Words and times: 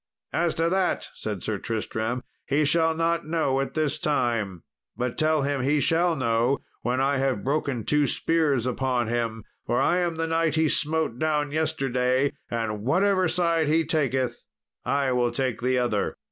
"As 0.33 0.55
to 0.55 0.67
that," 0.67 1.07
said 1.13 1.43
Sir 1.43 1.59
Tristram, 1.59 2.23
"he 2.47 2.65
shall 2.65 2.95
not 2.95 3.27
know 3.27 3.61
at 3.61 3.75
this 3.75 3.99
time, 3.99 4.63
but 4.97 5.15
tell 5.15 5.43
him 5.43 5.61
he 5.61 5.79
shall 5.79 6.15
know 6.15 6.57
when 6.81 6.99
I 6.99 7.17
have 7.17 7.43
broken 7.43 7.85
two 7.85 8.07
spears 8.07 8.65
upon 8.65 9.09
him, 9.09 9.43
for 9.67 9.79
I 9.79 9.99
am 9.99 10.15
the 10.15 10.25
knight 10.25 10.55
he 10.55 10.69
smote 10.69 11.19
down 11.19 11.51
yesterday, 11.51 12.33
and 12.49 12.81
whatever 12.81 13.27
side 13.27 13.67
he 13.67 13.85
taketh, 13.85 14.41
I 14.83 15.11
will 15.11 15.29
take 15.29 15.61
the 15.61 15.77
other." 15.77 16.15